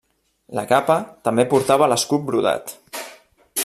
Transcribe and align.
La 0.59 0.63
capa 0.71 0.95
també 1.29 1.45
portava 1.53 1.91
l'escut 1.93 2.27
brodat. 2.31 2.77